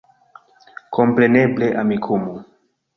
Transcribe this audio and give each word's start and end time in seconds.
Kompreneble, 0.97 1.67
Amikumu 1.81 2.33